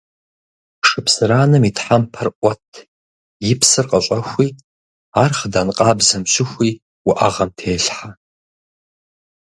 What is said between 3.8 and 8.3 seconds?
къыщӀэхуи, ар хъыдан къабзэм щыхуи уӀэгъэм телъхьэ.